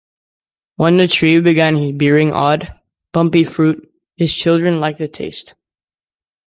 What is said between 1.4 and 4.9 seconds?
began bearing odd, bumpy fruit, his children